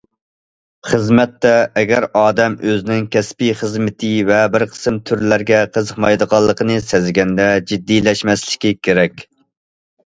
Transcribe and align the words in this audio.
خىزمەتتە، 0.91 1.51
ئەگەر 1.81 2.07
ئادەم 2.21 2.55
ئۆزىنىڭ 2.69 3.05
كەسپىي 3.17 3.53
خىزمىتى 3.61 4.09
ۋە 4.31 4.41
بىر 4.57 4.67
قىسىم 4.73 4.99
تۈرلەرگە 5.11 5.61
قىزىقمايدىغانلىقىنى 5.77 6.83
سەزگەندە، 6.89 7.49
جىددىيلەشمەسلىكى 7.71 8.77
كېرەك. 8.89 9.27